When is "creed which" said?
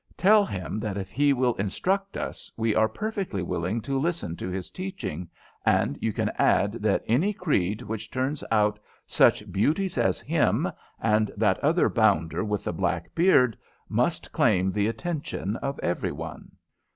7.33-8.09